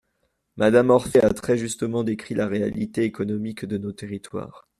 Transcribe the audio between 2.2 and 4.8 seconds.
la réalité économique de nos territoires.